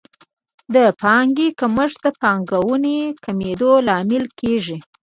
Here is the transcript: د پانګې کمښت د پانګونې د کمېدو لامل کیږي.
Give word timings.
د 0.73 0.75
پانګې 1.01 1.47
کمښت 1.59 1.97
د 2.05 2.07
پانګونې 2.21 2.99
د 3.09 3.15
کمېدو 3.23 3.71
لامل 3.87 4.25
کیږي. 4.39 4.77